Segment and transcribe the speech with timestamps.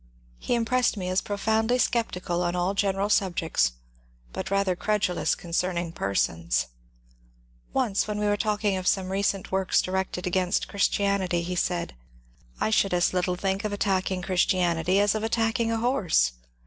[0.39, 3.73] He impressed me as profoundly sceptical on all general sub jects,
[4.33, 6.69] but rather credulous concerning persons.
[7.71, 11.93] Once, when we were talking of some recent works directed against Chris tianity he said,
[11.97, 16.31] ^* I should as little think of attacking Chris tianity as of attacking a horse.